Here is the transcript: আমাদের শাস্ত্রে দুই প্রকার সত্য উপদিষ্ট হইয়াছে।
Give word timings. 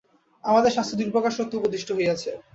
আমাদের 0.43 0.71
শাস্ত্রে 0.73 0.99
দুই 0.99 1.09
প্রকার 1.15 1.31
সত্য 1.37 1.53
উপদিষ্ট 1.57 1.89
হইয়াছে। 1.97 2.29